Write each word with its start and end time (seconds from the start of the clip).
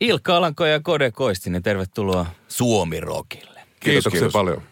Ilkka 0.00 0.36
Alanko 0.36 0.66
ja 0.66 0.80
Kode 0.80 1.10
Koistinen, 1.10 1.62
tervetuloa 1.62 2.26
Suomi-rokille. 2.48 3.60
Kiitoksia 3.80 4.10
kiitos. 4.10 4.32
paljon. 4.32 4.62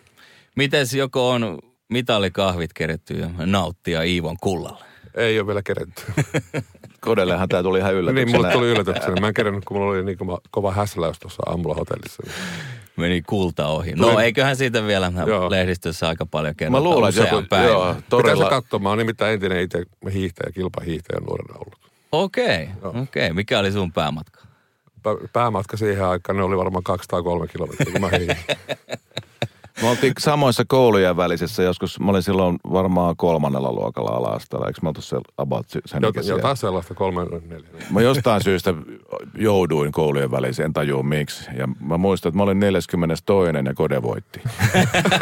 Mites 0.56 0.94
joko 0.94 1.30
on 1.30 1.58
mitalikahvit 1.88 2.72
keretty 2.72 3.14
ja 3.14 3.30
nauttia 3.46 4.02
Iivon 4.02 4.36
kullalle? 4.40 4.84
Ei 5.14 5.38
ole 5.40 5.46
vielä 5.46 5.62
keretty. 5.62 6.02
Kodellehan 7.00 7.48
tämä 7.48 7.62
tuli 7.62 7.78
ihan 7.78 7.90
niin, 7.92 7.98
yllätyksenä. 8.00 8.38
mulle 8.38 8.52
tuli 8.52 8.66
yllätyksenä. 8.70 9.20
Mä 9.20 9.28
en 9.28 9.34
kerännyt, 9.34 9.64
kun 9.64 9.76
mulla 9.76 9.92
oli 9.92 10.04
niin 10.04 10.18
kova, 10.18 10.38
kova 10.50 10.72
häsläys 10.72 11.18
tuossa 11.18 11.42
aamulla 11.46 11.74
hotellissa. 11.74 12.22
Meni 12.96 13.22
kulta 13.22 13.66
ohi. 13.68 13.92
No 13.92 14.10
Tuli- 14.10 14.22
eiköhän 14.22 14.56
siitä 14.56 14.86
vielä 14.86 15.12
Joo. 15.26 15.50
lehdistössä 15.50 16.08
aika 16.08 16.26
paljon 16.26 16.56
kerrota. 16.56 16.78
Mä 16.78 16.84
luulen, 16.84 17.08
että 17.08 17.20
joku, 17.22 17.46
päivän. 17.48 17.68
joo, 17.70 17.84
Pitäisi 17.86 18.06
todella, 18.08 18.48
katsoa. 18.50 18.78
Mä 18.80 18.88
oon 18.88 18.98
nimittäin 18.98 19.32
entinen 19.34 19.60
itse 19.62 19.82
hiihtäjä, 20.12 20.52
kilpahiihtäjä 20.52 21.20
nuorena 21.20 21.54
ollut. 21.54 21.90
Okei, 22.12 22.68
okei. 22.82 23.32
Mikä 23.32 23.58
oli 23.58 23.72
sun 23.72 23.92
päämatka? 23.92 24.45
Pä- 25.06 25.28
Päämatka 25.32 25.76
siihen 25.76 26.06
aikaan, 26.06 26.36
ne 26.36 26.42
oli 26.42 26.56
varmaan 26.56 26.84
203 26.84 27.46
kilometriä, 27.46 27.92
kun 27.92 28.00
mä. 28.00 28.10
me 29.82 29.88
oltiin 29.88 30.12
samoissa 30.18 30.64
koulujen 30.68 31.16
välisessä 31.16 31.62
joskus, 31.62 32.00
mä 32.00 32.10
olin 32.10 32.22
silloin 32.22 32.56
varmaan 32.72 33.16
kolmannella 33.16 33.72
luokalla 33.72 34.10
ala-asteella, 34.10 34.66
eikö 34.66 34.80
mä 34.82 34.88
oltu 34.88 35.02
se 35.02 35.16
about 35.36 35.66
sen 35.86 36.02
Jot, 36.02 36.26
jotain 36.26 36.56
sellaista 36.56 36.94
kolme, 36.94 37.24
neljä. 37.24 37.68
Mä 37.90 38.00
jostain 38.00 38.44
syystä 38.44 38.74
jouduin 39.34 39.92
koulujen 39.92 40.30
väliin, 40.30 40.62
en 40.62 40.72
tajua 40.72 41.02
miksi. 41.02 41.50
Ja 41.58 41.68
mä 41.80 41.96
muistan, 41.96 42.30
että 42.30 42.36
mä 42.36 42.42
olin 42.42 42.60
42. 42.60 43.32
ja 43.66 43.74
Kode 43.74 44.02
voitti. 44.02 44.40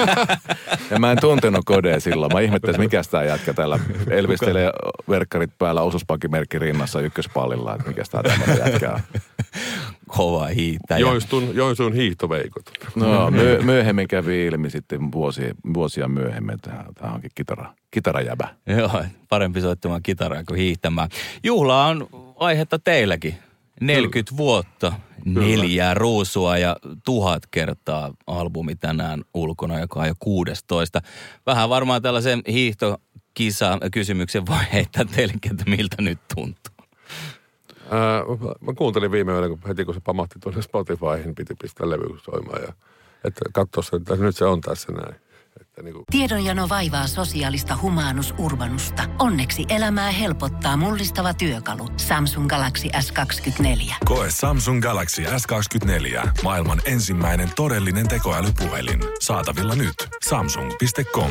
ja 0.91 0.99
mä 0.99 1.13
en 1.13 1.21
tuntenut 1.21 1.65
Kodea 1.65 2.01
silloin. 2.01 2.33
Mä 2.33 2.41
ihmettelin, 2.41 2.81
mikä 2.81 3.03
tämä 3.11 3.25
jätkä 3.25 3.55
täällä 3.55 3.79
elvistelee 4.11 4.71
verkkarit 5.09 5.51
päällä, 5.59 5.83
osuuspankkimerkki 5.83 6.59
rinnassa 6.59 7.01
ykköspallilla, 7.01 7.75
että 7.75 7.89
mikä 7.89 8.03
tämä 8.11 8.23
tämmöinen 8.23 8.59
jätkä 8.59 8.93
on. 8.93 9.01
Kova 10.09 10.47
hiihtäjä. 10.47 10.99
Joensuun, 10.99 11.55
Joensuun 11.55 11.93
hiihtoveikot. 11.93 12.71
No, 12.95 13.31
myö, 13.31 13.63
myöhemmin 13.63 14.09
kävi 14.09 14.47
ilmi 14.47 14.71
sitten 14.71 15.13
vuosia, 15.13 15.55
vuosia 15.75 16.09
myöhemmin, 16.09 16.55
että 16.55 16.85
tämä 16.95 17.13
onkin 17.13 17.31
kitara, 17.35 17.75
kitarajäbä. 17.91 18.49
Joo, 18.67 19.05
parempi 19.29 19.61
soittamaan 19.61 20.03
kitaraa 20.03 20.45
kuin 20.45 20.61
hiihtämään. 20.61 21.09
Juhla 21.45 21.87
on 21.87 22.09
aihetta 22.37 22.79
teilläkin. 22.79 23.35
40 23.81 24.37
vuotta, 24.37 24.93
neljää 25.25 25.95
ruusua 25.95 26.59
ja 26.59 26.77
tuhat 27.05 27.43
kertaa 27.51 28.15
albumi 28.27 28.75
tänään 28.75 29.25
ulkona, 29.35 29.81
joka 29.81 30.01
on 30.01 30.07
jo 30.07 30.15
16. 30.19 31.01
Vähän 31.47 31.69
varmaan 31.69 32.03
tällaisen 32.03 32.43
hiihtokisa 32.49 33.79
kysymyksen 33.93 34.47
voi 34.47 34.59
heittää 34.73 35.05
teillekin, 35.05 35.53
että 35.53 35.71
miltä 35.71 36.03
nyt 36.03 36.19
tuntuu. 36.35 36.74
Ää, 37.91 38.23
mä 38.61 38.73
kuuntelin 38.75 39.13
viime 39.13 39.33
yönä, 39.33 39.49
kun 39.49 39.59
heti 39.69 39.85
kun 39.85 39.95
se 39.95 40.01
pamahti 40.05 40.39
tuonne 40.43 40.63
Spotifyhin, 40.63 41.35
piti 41.35 41.55
pistää 41.63 41.91
levy 41.91 42.19
soimaan. 42.25 42.63
Ja, 42.63 42.73
että 43.25 43.45
katsoa 43.53 43.83
se, 43.83 43.97
että 43.97 44.17
nyt 44.17 44.37
se 44.37 44.45
on 44.45 44.61
tässä 44.61 44.93
näin. 44.93 45.15
Että 45.61 45.83
niin 45.83 45.95
kuin, 45.95 46.05
Tiedonjano 46.11 46.69
vaivaa 46.69 47.07
sosiaalista 47.07 47.79
humanus 47.83 48.35
urbanusta. 48.39 49.03
Onneksi 49.19 49.65
elämää 49.69 50.11
helpottaa 50.11 50.77
mullistava 50.77 51.35
työkalu. 51.35 51.89
Samsung 51.97 52.49
Galaxy 52.49 52.89
S24. 52.89 53.95
Koe 54.05 54.27
Samsung 54.31 54.83
Galaxy 54.83 55.23
S24. 55.23 56.29
Maailman 56.43 56.81
ensimmäinen 56.85 57.49
todellinen 57.57 58.09
tekoälypuhelin. 58.09 59.01
Saatavilla 59.21 59.75
nyt. 59.75 59.95
Samsung.com. 60.29 61.31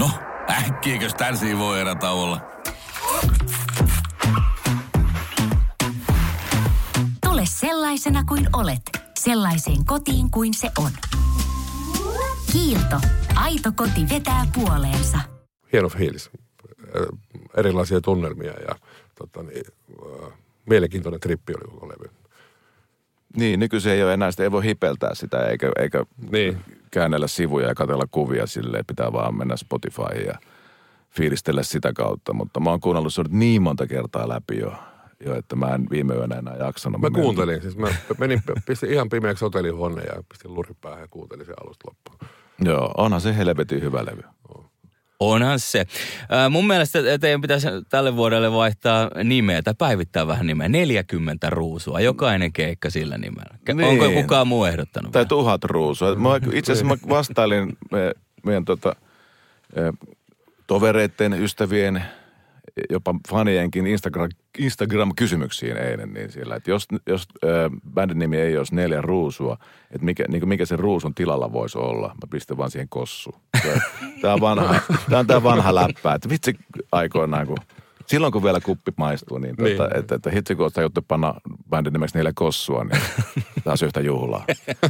No, 0.00 0.10
äkkiäkös 0.64 1.14
tän 1.14 1.34
voi 1.58 1.80
erätä 1.80 2.10
olla? 2.10 2.40
Tule 7.24 7.42
sellaisena 7.44 8.24
kuin 8.24 8.48
olet, 8.52 8.82
sellaiseen 9.18 9.84
kotiin 9.84 10.30
kuin 10.30 10.54
se 10.54 10.70
on. 10.78 10.90
Kiilto. 12.52 13.00
Aito 13.34 13.72
koti 13.76 14.08
vetää 14.10 14.46
puoleensa. 14.54 15.18
hieno 15.72 15.88
fiilis. 15.88 16.30
Erilaisia 17.56 18.00
tunnelmia 18.00 18.52
ja 18.68 18.74
tota 19.14 19.42
niin, 19.42 19.64
mielenkiintoinen 20.66 21.20
trippi 21.20 21.52
oli 21.54 21.70
koko 21.70 21.88
levy. 21.88 22.10
Niin, 23.36 23.60
nykyisin 23.60 23.92
ei 23.92 24.02
ole 24.02 24.14
enää 24.14 24.30
sitä, 24.30 24.42
ei 24.42 24.52
voi 24.52 24.64
hipeltää 24.64 25.14
sitä 25.14 25.46
eikä, 25.46 25.72
eikä 25.78 26.04
Niin. 26.30 26.58
Käännellä 26.90 27.26
sivuja 27.26 27.68
ja 27.68 27.74
katsella 27.74 28.06
kuvia 28.10 28.46
silleen, 28.46 28.86
pitää 28.86 29.12
vaan 29.12 29.38
mennä 29.38 29.56
Spotifyin 29.56 30.26
ja 30.26 30.38
fiilistellä 31.10 31.62
sitä 31.62 31.92
kautta. 31.92 32.32
Mutta 32.32 32.60
mä 32.60 32.70
oon 32.70 32.80
kuunnellut 32.80 33.14
se 33.14 33.22
niin 33.28 33.62
monta 33.62 33.86
kertaa 33.86 34.28
läpi 34.28 34.58
jo, 34.58 34.72
jo 35.26 35.34
että 35.34 35.56
mä 35.56 35.66
en 35.66 35.86
viime 35.90 36.14
yönä 36.14 36.34
enää 36.34 36.56
jaksanut. 36.56 37.00
Mä 37.00 37.10
menin- 37.10 37.22
kuuntelin, 37.22 37.62
siis 37.62 37.76
mä 37.76 37.88
menin, 38.18 38.42
pistin 38.66 38.90
ihan 38.90 39.08
pimeäksi 39.08 39.44
hotellihuoneen 39.44 40.08
ja 40.16 40.22
pistin 40.28 40.54
lurin 40.54 40.76
päähän 40.80 41.00
ja 41.00 41.08
kuuntelin 41.10 41.46
sen 41.46 41.54
alusta 41.64 41.88
loppuun. 41.88 42.30
Joo, 42.60 42.92
onhan 42.96 43.20
se 43.20 43.36
helvetin 43.36 43.82
hyvä 43.82 44.04
levy. 44.04 44.22
Onhan 45.20 45.60
se. 45.60 45.86
Mun 46.50 46.66
mielestä 46.66 46.98
teidän 47.20 47.40
pitäisi 47.40 47.68
tälle 47.88 48.16
vuodelle 48.16 48.52
vaihtaa 48.52 49.10
nimeä 49.24 49.62
tai 49.62 49.74
päivittää 49.78 50.26
vähän 50.26 50.46
nimeä. 50.46 50.68
40 50.68 51.50
ruusua, 51.50 52.00
jokainen 52.00 52.52
keikka 52.52 52.90
sillä 52.90 53.18
nimellä. 53.18 53.58
Niin. 53.74 53.84
Onko 53.84 54.10
kukaan 54.10 54.48
muu 54.48 54.64
ehdottanut? 54.64 55.12
Tai 55.12 55.20
vielä? 55.20 55.28
tuhat 55.28 55.64
ruusua. 55.64 56.14
Mä, 56.14 56.28
itse 56.52 56.72
asiassa 56.72 56.96
mä 56.96 57.08
vastailin 57.08 57.76
me, 57.90 58.12
meidän 58.44 58.64
tota, 58.64 58.96
tovereiden, 60.66 61.32
ystävien, 61.32 62.04
jopa 62.90 63.14
fanienkin 63.28 63.86
Instagram, 63.86 64.28
Instagram-kysymyksiin 64.58 65.76
eilen, 65.76 66.12
niin 66.12 66.32
siellä, 66.32 66.56
että 66.56 66.70
jos, 66.70 66.88
jos 67.06 67.28
äh, 67.44 67.50
bändin 67.94 68.18
nimi 68.18 68.36
ei 68.36 68.58
olisi 68.58 68.74
neljä 68.74 69.02
ruusua, 69.02 69.58
että 69.90 70.04
mikä, 70.04 70.24
niin 70.28 70.48
mikä 70.48 70.66
se 70.66 70.76
ruusun 70.76 71.14
tilalla 71.14 71.52
voisi 71.52 71.78
olla, 71.78 72.08
mä 72.08 72.28
pistän 72.30 72.56
vaan 72.56 72.70
siihen 72.70 72.88
kossuun. 72.88 73.40
Tämä 74.20 74.34
on, 74.34 74.40
vanha, 74.40 74.80
tämä 75.08 75.18
on 75.18 75.26
tämä 75.26 75.42
vanha 75.42 75.74
läppä, 75.74 76.14
että 76.14 76.28
vitsi 76.28 76.54
aikoinaan, 76.92 77.46
kun 77.46 77.58
silloin 78.06 78.32
kun 78.32 78.42
vielä 78.42 78.60
kuppi 78.60 78.92
maistuu, 78.96 79.38
niin, 79.38 79.54
Niin. 79.58 79.76
tota, 79.76 79.98
että, 79.98 80.14
että 80.14 80.30
hitsi 80.30 80.54
kun 80.54 80.70
juttu 80.82 81.02
panna 81.08 81.34
bändin 81.70 81.92
nimeksi 81.92 82.18
neljä 82.18 82.32
kossua, 82.34 82.84
niin 82.84 83.02
taas 83.64 83.82
yhtä 83.82 84.00
juhlaa. 84.00 84.44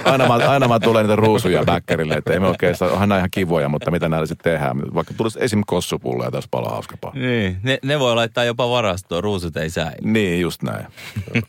Aina 0.04 0.28
mä, 0.28 0.34
aina 0.34 0.68
mä 0.68 0.80
tulee 0.80 1.02
niitä 1.02 1.16
ruusuja 1.16 1.64
bäkkärille, 1.64 2.14
että 2.14 2.32
ei 2.32 2.40
me 2.40 2.46
oikeastaan, 2.48 2.92
onhan 2.92 3.08
nämä 3.08 3.18
ihan 3.18 3.30
kivoja, 3.30 3.68
mutta 3.68 3.90
mitä 3.90 4.08
näillä 4.08 4.26
sitten 4.26 4.52
tehdään. 4.52 4.94
Vaikka 4.94 5.14
tulisi 5.16 5.38
esim. 5.42 5.62
kossupulleja, 5.66 6.30
tässä 6.30 6.48
paljon 6.50 6.72
hauskapaa. 6.72 7.12
Niin, 7.14 7.56
ne, 7.62 7.78
ne 7.82 7.98
voi 7.98 8.14
laittaa 8.14 8.44
jopa 8.44 8.70
varastoon, 8.70 9.24
ruusut 9.24 9.56
ei 9.56 9.70
säily. 9.70 9.96
Niin, 10.02 10.40
just 10.40 10.62
näin. 10.62 10.86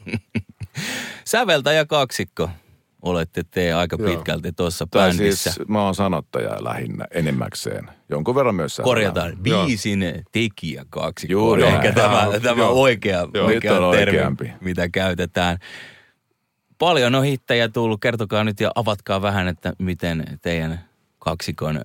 Säveltäjä 1.25 1.85
kaksikko 1.85 2.49
olette 3.07 3.43
te 3.51 3.73
aika 3.73 3.97
Joo. 3.99 4.09
pitkälti 4.09 4.51
tuossa 4.51 4.87
Tai 4.91 5.09
bändissä. 5.09 5.51
siis 5.51 5.67
mä 5.67 5.83
oon 5.83 5.95
sanottaja 5.95 6.63
lähinnä 6.63 7.05
enimmäkseen. 7.11 7.89
Jonkun 8.09 8.35
verran 8.35 8.55
myös. 8.55 8.81
Korjataan 8.83 9.37
biisin 9.41 10.03
tekijä 10.31 10.85
kaksikko. 10.89 11.31
Juuri 11.31 11.63
on 11.63 11.71
näin. 11.71 11.85
ehkä 11.85 12.01
tämä, 12.01 12.23
Joo, 12.23 12.39
tämä 12.39 12.61
joo. 12.61 12.71
oikea, 12.81 13.27
Joo. 13.33 13.45
oikea 13.47 13.71
termi, 13.71 13.85
oikeampi. 13.87 14.51
mitä 14.61 14.89
käytetään. 14.89 15.57
Paljon 16.77 17.15
on 17.15 17.23
hittejä 17.23 17.69
tullut. 17.69 18.01
Kertokaa 18.01 18.43
nyt 18.43 18.59
ja 18.59 18.71
avatkaa 18.75 19.21
vähän, 19.21 19.47
että 19.47 19.73
miten 19.79 20.39
teidän 20.41 20.79
kaksikon 21.19 21.81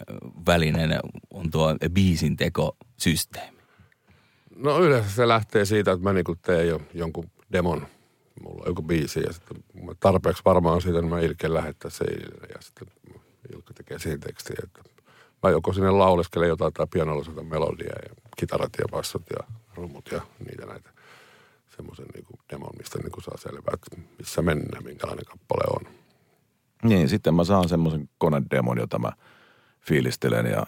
välinen 0.46 0.98
on 1.30 1.50
tuo 1.50 1.76
biisin 1.92 2.36
tekosysteemi. 2.36 3.58
No 4.56 4.80
yleensä 4.80 5.10
se 5.10 5.28
lähtee 5.28 5.64
siitä, 5.64 5.92
että 5.92 6.02
mä 6.04 6.12
niinku 6.12 6.36
teen 6.42 6.68
jo 6.68 6.80
jonkun 6.94 7.30
demon. 7.52 7.86
Mulla 8.42 8.62
on 8.62 8.70
joku 8.70 8.82
biisi 8.82 9.20
ja 9.20 9.32
sitten 9.32 9.56
tarpeeksi 10.00 10.42
varmaan 10.44 10.82
siitä, 10.82 11.00
niin 11.00 11.10
mä 11.10 11.20
Ilken 11.20 11.54
lähettää 11.54 11.90
se 11.90 12.04
Ilkelle 12.04 12.46
ja 12.54 12.60
sitten 12.60 12.88
Ilkka 13.54 13.74
tekee 13.74 13.98
siihen 13.98 14.20
tekstiin. 14.20 14.64
Että 14.64 14.82
mä 15.42 15.50
joko 15.50 15.72
sinne 15.72 15.90
lauleskelen 15.90 16.48
jotain 16.48 16.72
tai 16.72 16.86
pianolla 16.90 17.24
soitan 17.24 17.46
melodiaa 17.46 17.98
ja 18.08 18.14
kitarat 18.36 18.72
ja 18.78 18.84
bassot 18.90 19.22
ja 19.30 19.54
rummut 19.74 20.08
ja 20.12 20.20
niitä 20.48 20.66
näitä 20.66 20.90
semmoisen 21.76 22.06
niinku 22.14 22.34
demon, 22.52 22.70
mistä 22.78 22.98
niinku 22.98 23.20
saa 23.20 23.36
selvää, 23.36 23.74
että 23.74 23.96
missä 24.18 24.42
mennään, 24.42 24.84
minkälainen 24.84 25.24
kappale 25.24 25.80
on. 25.80 25.92
Niin, 26.82 27.08
sitten 27.08 27.34
mä 27.34 27.44
saan 27.44 27.68
semmoisen 27.68 28.08
konedemon, 28.18 28.78
jota 28.78 28.98
mä 28.98 29.12
fiilistelen 29.80 30.46
ja 30.46 30.66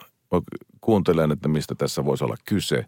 kuuntelen, 0.80 1.32
että 1.32 1.48
mistä 1.48 1.74
tässä 1.74 2.04
voisi 2.04 2.24
olla 2.24 2.36
kyse. 2.44 2.84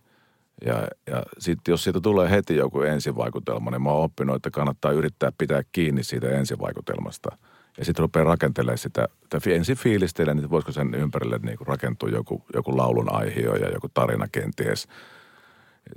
Ja, 0.64 0.88
ja 1.06 1.23
sitten 1.38 1.73
jos 1.73 1.85
siitä 1.85 2.00
tulee 2.00 2.31
heti 2.31 2.56
joku 2.56 2.81
ensivaikutelma, 2.81 3.70
niin 3.70 3.82
mä 3.82 3.91
oon 3.91 4.05
oppinut, 4.05 4.37
että 4.37 4.50
kannattaa 4.50 4.93
yrittää 4.93 5.32
pitää 5.38 5.62
kiinni 5.73 6.05
siitä 6.05 6.29
ensivaikutelmasta. 6.29 7.37
Ja 7.79 7.85
sitten 7.85 8.03
rupeaa 8.03 8.25
rakentelemaan 8.25 8.79
sitä, 8.79 9.08
että 9.23 9.50
ensin 9.50 9.76
fiilistelee, 9.76 10.35
niin 10.35 10.50
voisiko 10.50 10.73
sen 10.73 10.94
ympärille 10.94 11.38
niin 11.43 11.58
kuin 11.58 11.69
rakentua 11.69 12.08
joku, 12.08 12.44
joku 12.55 12.76
laulun 12.76 13.12
aihio 13.12 13.55
ja 13.56 13.70
joku 13.70 13.88
tarina 13.94 14.29
kenties. 14.32 14.88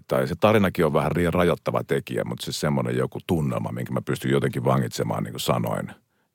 Tai 0.07 0.27
se 0.27 0.35
tarinakin 0.39 0.85
on 0.85 0.93
vähän 0.93 1.11
rajoittava 1.33 1.83
tekijä, 1.83 2.23
mutta 2.23 2.45
siis 2.45 2.59
semmoinen 2.59 2.97
joku 2.97 3.19
tunnelma, 3.27 3.71
minkä 3.71 3.93
mä 3.93 4.01
pystyn 4.01 4.31
jotenkin 4.31 4.63
vangitsemaan 4.63 5.23
niin 5.23 5.33
kuin 5.33 5.41
sanoin, 5.41 5.91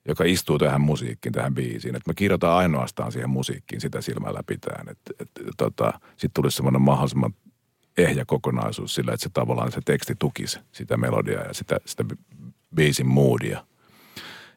joka 0.09 0.25
istuu 0.25 0.59
tähän 0.59 0.81
musiikkiin, 0.81 1.33
tähän 1.33 1.55
biisiin. 1.55 1.97
Että 1.97 2.11
mä 2.11 2.15
kirjoitan 2.15 2.51
ainoastaan 2.51 3.13
siihen 3.13 3.31
musiikkiin 3.31 3.81
sitä 3.81 4.01
silmällä 4.01 4.41
pitäen. 4.47 4.89
Että 4.89 5.13
et, 5.21 5.31
tota, 5.57 5.93
sitten 6.11 6.35
tulisi 6.35 6.57
semmoinen 6.57 6.83
mahdollisimman 6.83 7.35
ehjä 7.99 8.25
kokonaisuus 8.27 8.95
sillä, 8.95 9.13
että 9.13 9.25
se 9.25 9.31
tavallaan 9.33 9.73
se 9.73 9.81
teksti 9.85 10.15
tukisi 10.19 10.59
sitä 10.73 10.97
melodiaa 10.97 11.45
ja 11.45 11.55
sitä, 11.55 11.77
sitä 11.85 12.05
biisin 12.75 13.07
moodia. 13.07 13.67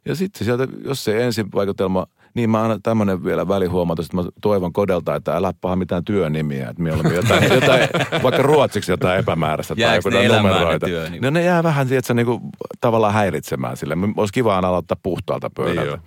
Ja 0.05 0.15
sitten 0.15 0.45
sieltä, 0.45 0.67
jos 0.83 1.03
se 1.03 1.25
ensin 1.25 1.51
vaikutelma, 1.51 2.07
niin 2.37 2.49
mä 2.49 2.61
annan 2.63 2.81
tämmöinen 2.81 3.23
vielä 3.23 3.47
välihuomautus, 3.47 4.05
että 4.05 4.17
mä 4.17 4.23
toivon 4.41 4.73
kodelta, 4.73 5.15
että 5.15 5.35
älä 5.35 5.53
paha 5.61 5.75
mitään 5.75 6.05
työnimiä, 6.05 6.69
että 6.69 6.83
mieluummin 6.83 7.15
jotain, 7.15 7.43
jotain 7.61 7.89
vaikka 8.23 8.41
ruotsiksi 8.41 8.91
jotain 8.91 9.19
epämääräistä 9.19 9.75
tai 9.75 9.81
Jääkö 9.81 9.97
jotain 9.97 10.13
ne 10.13 10.25
elämään 10.25 10.53
ne 10.53 10.59
numeroita. 10.59 10.85
työnimiä? 10.85 11.21
No 11.21 11.29
ne 11.29 11.43
jää 11.43 11.63
vähän, 11.63 11.87
tiedätkö, 11.87 12.13
niin 12.13 12.25
kuin, 12.25 12.41
tavallaan 12.81 13.13
häiritsemään 13.13 13.77
sille. 13.77 13.97
Olisi 14.17 14.33
kiva 14.33 14.55
aina 14.55 14.67
aloittaa 14.67 14.97
puhtaalta 15.03 15.47
Niin 15.47 15.53
pöydältä. 15.55 15.89
joo. 15.89 15.97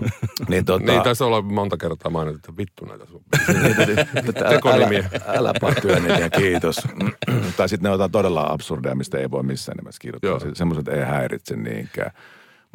Niin, 0.48 0.64
tota, 0.64 0.84
Niin 0.86 1.02
taisi 1.02 1.24
olla 1.24 1.42
monta 1.42 1.76
kertaa 1.76 2.10
mainittu, 2.10 2.36
että 2.38 2.56
vittu 2.56 2.84
näitä 2.84 3.06
sun. 3.06 3.22
Että 4.28 4.44
Tekonimiä. 4.48 5.04
Älä, 5.26 5.38
älä 5.38 5.52
paa 5.60 5.74
työnimiä, 5.74 6.30
kiitos. 6.30 6.76
tai 7.56 7.68
sitten 7.68 7.88
ne 7.88 7.90
otetaan 7.90 8.10
todella 8.10 8.46
absurdeja, 8.50 8.94
mistä 8.94 9.18
ei 9.18 9.30
voi 9.30 9.42
missään 9.42 9.76
nimessä 9.76 9.98
kirjoittaa. 10.00 10.54
Semmoiset 10.54 10.88
ei 10.88 11.04
häiritse 11.04 11.56
niinkään. 11.56 12.10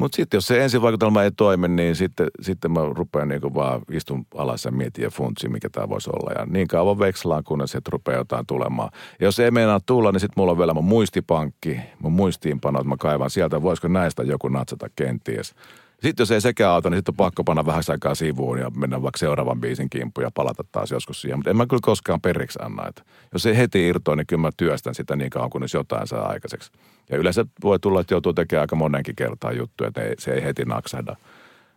Mutta 0.01 0.15
sitten 0.15 0.37
jos 0.37 0.47
se 0.47 0.63
ensivaikutelma 0.63 1.23
ei 1.23 1.31
toimi, 1.31 1.67
niin 1.67 1.95
sitten, 1.95 2.27
sitten 2.41 2.71
mä 2.71 2.79
rupean 2.91 3.27
niinku 3.27 3.53
vaan 3.53 3.81
istun 3.91 4.25
alas 4.35 4.65
ja 4.65 4.71
mietin 4.71 5.03
ja 5.03 5.09
funtsin, 5.09 5.51
mikä 5.51 5.69
tämä 5.69 5.89
voisi 5.89 6.09
olla. 6.09 6.31
Ja 6.39 6.45
niin 6.45 6.67
kauan 6.67 6.99
vekslaan, 6.99 7.43
kunnes 7.43 7.71
sieltä 7.71 7.89
rupeaa 7.91 8.17
jotain 8.17 8.45
tulemaan. 8.45 8.89
Ja 9.19 9.25
jos 9.25 9.39
ei 9.39 9.51
meinaa 9.51 9.79
tulla, 9.85 10.11
niin 10.11 10.19
sitten 10.19 10.33
mulla 10.41 10.51
on 10.51 10.57
vielä 10.57 10.73
mun 10.73 10.85
muistipankki, 10.85 11.79
mun 11.99 12.11
muistiinpano, 12.11 12.79
että 12.79 12.89
mä 12.89 12.97
kaivan 12.99 13.29
sieltä, 13.29 13.61
voisiko 13.61 13.87
näistä 13.87 14.23
joku 14.23 14.47
natsata 14.47 14.87
kenties. 14.95 15.55
Sitten 16.01 16.21
jos 16.21 16.31
ei 16.31 16.41
sekään 16.41 16.71
auta, 16.71 16.89
niin 16.89 16.97
sitten 16.97 17.13
on 17.13 17.17
pakko 17.17 17.43
panna 17.43 17.65
vähän 17.65 17.83
aikaa 17.87 18.15
sivuun 18.15 18.59
ja 18.59 18.69
mennä 18.69 19.01
vaikka 19.01 19.17
seuraavan 19.17 19.61
biisin 19.61 19.89
kimppuun 19.89 20.25
ja 20.25 20.31
palata 20.33 20.63
taas 20.71 20.91
joskus 20.91 21.21
siihen. 21.21 21.37
Mutta 21.39 21.49
en 21.49 21.57
mä 21.57 21.67
kyllä 21.67 21.81
koskaan 21.83 22.21
periksi 22.21 22.59
anna. 22.61 22.87
Että 22.87 23.03
jos 23.33 23.45
ei 23.45 23.57
heti 23.57 23.87
irtoa, 23.87 24.15
niin 24.15 24.27
kyllä 24.27 24.41
mä 24.41 24.49
työstän 24.57 24.95
sitä 24.95 25.15
niin 25.15 25.29
kauan, 25.29 25.49
kunnes 25.49 25.73
jotain 25.73 26.07
saa 26.07 26.27
aikaiseksi. 26.27 26.71
Ja 27.11 27.17
yleensä 27.17 27.45
voi 27.63 27.79
tulla, 27.79 28.01
että 28.01 28.13
joutuu 28.13 28.33
tekemään 28.33 28.61
aika 28.61 28.75
monenkin 28.75 29.15
kertaa 29.15 29.51
juttuja, 29.51 29.87
että 29.87 30.01
ei, 30.01 30.15
se 30.19 30.33
ei 30.33 30.43
heti 30.43 30.65
naksahda. 30.65 31.15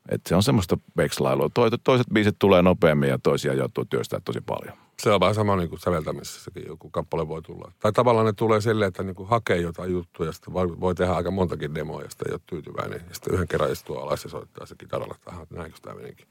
Että 0.08 0.28
se 0.28 0.34
on 0.34 0.42
semmoista 0.42 0.78
vekslailua. 0.96 1.50
Toiset, 1.54 1.80
toiset 1.84 2.06
biisit 2.12 2.36
tulee 2.38 2.62
nopeammin 2.62 3.08
ja 3.08 3.18
toisia 3.18 3.54
joutuu 3.54 3.84
työstää 3.84 4.20
tosi 4.24 4.40
paljon. 4.40 4.76
Se 4.98 5.10
on 5.10 5.20
vähän 5.20 5.34
sama 5.34 5.56
niin 5.56 5.68
kuin 5.68 5.80
säveltämisessäkin 5.80 6.62
joku 6.66 6.90
kappale 6.90 7.28
voi 7.28 7.42
tulla. 7.42 7.72
Tai 7.80 7.92
tavallaan 7.92 8.26
ne 8.26 8.32
tulee 8.32 8.60
silleen, 8.60 8.88
että 8.88 9.02
niin 9.02 9.14
kuin 9.14 9.28
hakee 9.28 9.56
jotain 9.56 9.92
juttuja, 9.92 10.32
ja 10.46 10.52
voi, 10.52 10.80
voi 10.80 10.94
tehdä 10.94 11.12
aika 11.12 11.30
montakin 11.30 11.74
demoa, 11.74 12.02
ja 12.02 12.10
sitten 12.10 12.28
ei 12.28 12.34
ole 12.34 12.40
tyytyväinen. 12.46 13.00
Ja 13.08 13.14
sitten 13.14 13.34
yhden 13.34 13.48
kerran 13.48 13.72
istuu 13.72 13.98
alas 13.98 14.24
ja 14.24 14.30
soittaa 14.30 14.66
se 14.66 14.74
kitaralla, 14.78 15.14
että 15.14 15.56
näinkö 15.56 15.78
tämä 15.82 15.96
menikin. 15.96 16.26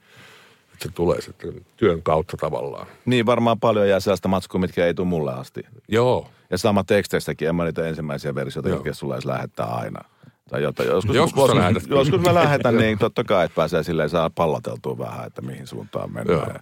Että 0.74 0.88
se 0.88 0.94
tulee 0.94 1.20
sitten 1.20 1.66
työn 1.76 2.02
kautta 2.02 2.36
tavallaan. 2.36 2.86
Niin 3.04 3.26
varmaan 3.26 3.60
paljon 3.60 3.88
jää 3.88 4.00
sellaista 4.00 4.28
matskua, 4.28 4.60
mitkä 4.60 4.86
ei 4.86 4.94
tule 4.94 5.08
mulle 5.08 5.32
asti. 5.32 5.62
Joo, 5.88 6.28
Ja 6.50 6.58
sama 6.58 6.84
teksteistäkin, 6.84 7.48
en 7.48 7.56
mä 7.56 7.64
niitä 7.64 7.86
ensimmäisiä 7.88 8.34
versioita 8.34 8.76
oikein 8.76 8.94
sulle 8.94 9.14
edes 9.14 9.24
lähettää 9.24 9.66
aina. 9.66 10.00
Tai 10.48 10.62
jotain. 10.62 10.88
Joskus, 10.88 11.16
Joskus 11.16 11.50
sä 11.50 11.54
lähetät. 11.56 11.82
joskus 11.88 12.20
mä 12.20 12.34
lähetän, 12.34 12.76
niin 12.76 12.98
totta 12.98 13.24
kai, 13.24 13.44
että 13.44 13.56
pääsee 13.56 13.82
silleen 13.82 14.10
saa 14.10 14.30
palloteltua 14.30 14.98
vähän, 14.98 15.26
että 15.26 15.42
mihin 15.42 15.66
suuntaan 15.66 16.12
mennään. 16.12 16.60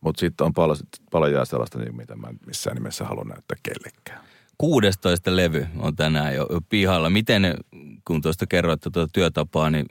Mutta 0.00 0.20
sitten 0.20 0.44
on 0.44 0.52
paljon, 0.52 0.76
paljon 1.10 1.32
jää 1.32 1.44
sellaista, 1.44 1.78
niin 1.78 1.96
mitä 1.96 2.16
mä 2.16 2.28
missään 2.46 2.74
nimessä 2.76 3.04
halua 3.04 3.24
näyttää 3.24 3.56
kellekään. 3.62 4.20
16 4.58 5.36
levy 5.36 5.66
on 5.78 5.96
tänään 5.96 6.34
jo 6.34 6.48
pihalla. 6.68 7.10
Miten, 7.10 7.56
kun 8.04 8.22
tuosta 8.22 8.46
kerroitte 8.46 8.90
tuota 8.90 9.10
työtapaa, 9.12 9.70
niin 9.70 9.86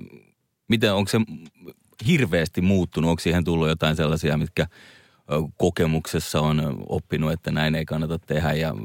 miten, 0.67 0.93
onko 0.93 1.09
se 1.09 1.17
hirveästi 2.07 2.61
muuttunut? 2.61 3.09
Onko 3.09 3.19
siihen 3.19 3.43
tullut 3.43 3.67
jotain 3.67 3.95
sellaisia, 3.95 4.37
mitkä 4.37 4.67
kokemuksessa 5.57 6.41
on 6.41 6.83
oppinut, 6.89 7.31
että 7.31 7.51
näin 7.51 7.75
ei 7.75 7.85
kannata 7.85 8.19
tehdä? 8.19 8.53
Ja 8.53 8.75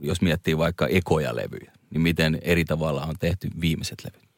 jos 0.00 0.22
miettii 0.22 0.58
vaikka 0.58 0.86
ekoja 0.86 1.36
levyjä, 1.36 1.72
niin 1.90 2.00
miten 2.00 2.38
eri 2.42 2.64
tavalla 2.64 3.02
on 3.02 3.14
tehty 3.20 3.50
viimeiset 3.60 4.04
levyt? 4.04 4.28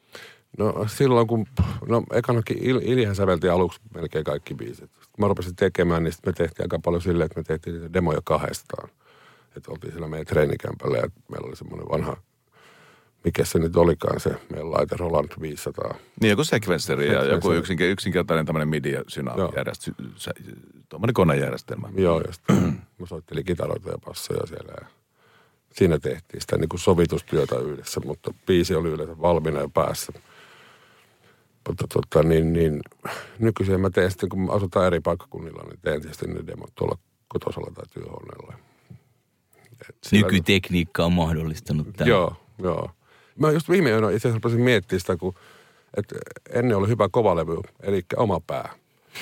No 0.57 0.85
silloin 0.87 1.27
kun, 1.27 1.47
no 1.87 2.03
ekanakin 2.13 2.57
Il, 2.61 2.81
Iljahan 2.83 3.15
sävelti 3.15 3.49
aluksi 3.49 3.79
melkein 3.93 4.23
kaikki 4.23 4.53
biisit. 4.53 4.91
Kun 4.91 5.25
mä 5.25 5.27
rupesin 5.27 5.55
tekemään, 5.55 6.03
niin 6.03 6.13
me 6.25 6.33
tehtiin 6.33 6.63
aika 6.63 6.79
paljon 6.79 7.01
silleen, 7.01 7.25
että 7.25 7.39
me 7.39 7.43
tehtiin 7.43 7.93
demoja 7.93 8.19
kahdestaan. 8.23 8.89
Että 9.57 9.71
oltiin 9.71 9.91
siellä 9.91 10.07
meidän 10.07 10.25
treenikämpällä 10.25 10.97
ja 10.97 11.09
meillä 11.31 11.47
oli 11.47 11.55
semmoinen 11.55 11.89
vanha, 11.89 12.17
mikä 13.23 13.45
se 13.45 13.59
nyt 13.59 13.75
olikaan 13.75 14.19
se, 14.19 14.29
meidän 14.49 14.71
laite 14.71 14.95
Roland 14.97 15.31
500. 15.41 15.95
Niin 16.21 16.29
joku 16.29 16.43
sequenceri 16.43 17.07
ja 17.07 17.13
joku 17.13 17.25
Sequenceri. 17.25 17.57
yksinke, 17.57 17.89
yksinkertainen 17.89 18.45
tämmöinen 18.45 18.69
midi 18.69 18.91
ja 18.91 19.03
Joo. 19.37 19.51
tuommoinen 20.89 21.13
konejärjestelmä. 21.13 21.89
Joo, 21.95 22.21
ja 22.21 22.33
sitten 22.33 22.55
mä 22.99 23.05
soittelin 23.05 23.45
kitaroita 23.45 23.89
ja 23.89 23.97
passoja 24.05 24.47
siellä 24.47 24.73
ja 24.81 24.87
siinä 25.71 25.99
tehtiin 25.99 26.41
sitä 26.41 26.57
niin 26.57 26.69
kuin 26.69 26.79
sovitustyötä 26.79 27.59
yhdessä, 27.59 28.01
mutta 28.05 28.33
biisi 28.45 28.75
oli 28.75 28.89
yleensä 28.89 29.21
valmiina 29.21 29.59
ja 29.59 29.69
päässä. 29.73 30.13
Mutta 31.67 31.85
tota, 31.87 32.23
niin, 32.23 32.53
niin, 32.53 32.81
nykyisin 33.39 33.81
mä 33.81 33.89
teen 33.89 34.11
sitten, 34.11 34.29
kun 34.29 34.51
asutaan 34.51 34.85
eri 34.87 34.99
paikkakunnilla, 34.99 35.63
niin 35.63 35.79
teen 35.81 36.03
sitten 36.03 36.33
ne 36.33 36.47
demot 36.47 36.75
tuolla 36.75 36.97
kotosalla 37.27 37.71
tai 37.73 37.85
työhuoneella. 37.93 38.53
Et 39.89 39.95
Nykytekniikka 40.11 41.05
on 41.05 41.13
mahdollistanut 41.13 41.87
tämän. 41.93 42.09
Joo, 42.09 42.35
joo. 42.59 42.89
Mä 43.39 43.51
just 43.51 43.69
viime 43.69 43.89
yönä 43.89 44.11
itse 44.11 44.29
asiassa 44.29 44.49
miettimään 44.49 44.99
sitä, 44.99 45.17
kun 45.17 45.35
että 45.97 46.15
ennen 46.49 46.77
oli 46.77 46.87
hyvä 46.87 47.09
kovalevy, 47.11 47.57
eli 47.83 48.05
oma 48.15 48.39
pää. 48.47 48.73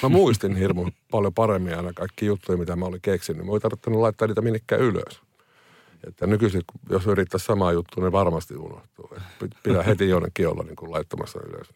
Mä 0.03 0.09
muistin 0.09 0.56
hirmu 0.56 0.89
paljon 1.11 1.33
paremmin 1.33 1.77
aina 1.77 1.94
kaikki 1.94 2.25
juttuja, 2.25 2.57
mitä 2.57 2.75
mä 2.75 2.85
olin 2.85 3.01
keksinyt. 3.01 3.45
Mä 3.45 3.51
ei 3.53 3.59
tarvinnut 3.59 4.01
laittaa 4.01 4.27
niitä 4.27 4.41
minnekään 4.41 4.81
ylös. 4.81 5.21
Että 6.07 6.27
nykyisin, 6.27 6.61
jos 6.89 7.07
yrittää 7.07 7.39
samaa 7.39 7.71
juttua, 7.71 8.03
niin 8.03 8.11
varmasti 8.11 8.56
unohtuu. 8.56 9.09
Pitää 9.63 9.83
heti 9.83 10.09
jonnekin 10.09 10.47
olla 10.47 10.63
niin 10.63 10.75
kuin 10.75 10.92
laittamassa 10.92 11.39
ylös. 11.45 11.69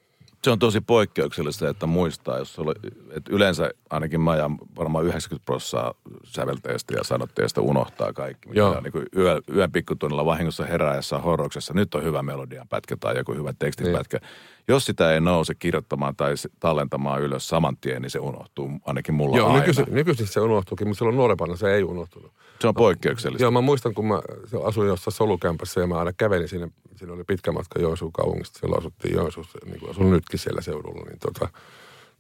Se 0.44 0.52
on 0.52 0.60
tosi 0.60 0.82
poikkeuksellista, 0.82 1.70
että 1.70 1.86
muistaa, 1.86 2.38
jos 2.38 2.54
sulla, 2.54 2.74
että 3.12 3.32
yleensä 3.34 3.72
ainakin 3.90 4.22
mä 4.22 4.36
ja 4.36 4.50
varmaan 4.78 5.06
90 5.06 5.46
prosenttia 5.46 5.94
sävelteistä 6.26 6.94
ja 6.94 7.04
sanotteista 7.04 7.62
unohtaa 7.62 8.14
kaikki. 8.14 8.50
Joo. 8.54 8.72
on 8.72 8.84
niin 8.84 8.92
kuin 8.92 9.06
yö, 9.18 9.42
yön 9.56 9.72
pikkutunnilla 9.72 10.26
vahingossa 10.26 10.66
herää 10.66 10.96
jossain 10.96 11.24
horroksessa. 11.24 11.74
Nyt 11.74 11.96
on 11.96 12.04
hyvä 12.04 12.24
melodian 12.24 12.68
pätkä 12.68 12.98
tai 12.98 13.18
joku 13.18 13.34
hyvä 13.34 13.54
tekstipätkä. 13.60 14.20
Jos 14.68 14.86
sitä 14.86 15.14
ei 15.14 15.22
nouse 15.22 15.56
kirjoittamaan 15.56 16.16
tai 16.16 16.34
tallentamaan 16.60 17.22
ylös 17.22 17.48
saman 17.48 17.78
tien, 17.78 18.02
niin 18.02 18.10
se 18.10 18.20
unohtuu 18.20 18.72
ainakin 18.86 19.16
mulla 19.16 19.38
Joo, 19.38 19.48
aina. 19.48 19.60
nykyisin, 19.60 19.86
nykyisin 19.90 20.28
se 20.28 20.40
unohtuukin, 20.40 20.88
mutta 20.88 20.98
silloin 20.98 21.18
nuorempana 21.18 21.56
se 21.56 21.74
ei 21.76 21.84
unohtunut. 21.84 22.32
Se 22.62 22.68
on 22.68 22.74
poikkeuksellista. 22.74 23.44
Joo, 23.44 23.52
mä 23.52 23.62
muistan, 23.62 23.94
kun 23.94 24.08
mä 24.08 24.22
asuin 24.64 24.88
jossain 24.88 25.14
solukämpässä 25.14 25.82
ja 25.82 25.88
mä 25.88 26.00
aina 26.00 26.14
kävelin 26.14 26.48
sinne. 26.48 26.70
Siinä 26.96 27.14
oli 27.14 27.24
pitkä 27.24 27.52
matka 27.52 27.80
Joensuun 27.80 28.14
kaupungista. 28.14 28.60
Siellä 28.60 28.78
asuttiin 28.78 29.14
Joensuussa, 29.14 29.60
niin 29.66 29.80
kuin 29.80 29.90
asun 29.90 30.12
nytkin 30.12 30.40
siellä 30.40 30.62
seudulla. 30.62 31.06
Niin, 31.06 31.20
tota, 31.20 31.50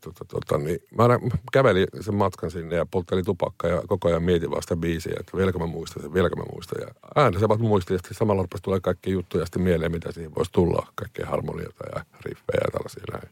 tota, 0.03 0.25
tota, 0.25 0.57
niin 0.57 0.79
mä 0.97 1.03
aina 1.03 1.19
kävelin 1.51 1.87
sen 2.01 2.15
matkan 2.15 2.51
sinne 2.51 2.75
ja 2.75 2.85
polttelin 2.85 3.25
tupakkaa 3.25 3.69
ja 3.71 3.81
koko 3.87 4.07
ajan 4.07 4.23
mietin 4.23 4.51
vaan 4.51 4.61
sitä 4.61 4.75
biisiä, 4.75 5.13
että 5.19 5.37
vieläkö 5.37 5.59
mä 5.59 5.65
muistan 5.65 6.03
sen, 6.03 6.13
vieläkö 6.13 6.35
mä 6.35 6.43
muistan. 6.53 6.81
Ja 6.81 6.87
aina 7.15 7.39
se 7.39 7.49
vaan 7.49 7.61
muistin 7.61 7.93
ja 7.95 7.97
sitten 7.97 8.13
samalla 8.17 8.41
rupesi 8.41 8.63
tulee 8.63 8.79
kaikki 8.79 9.11
juttuja 9.11 9.45
sitten 9.45 9.61
mieleen, 9.61 9.91
mitä 9.91 10.11
siihen 10.11 10.35
voisi 10.35 10.51
tulla. 10.51 10.87
Kaikkea 10.95 11.25
harmonioita 11.25 11.83
ja 11.95 12.05
riffejä 12.25 12.61
ja 12.65 12.71
tällaisia 12.71 13.03
näin. 13.11 13.29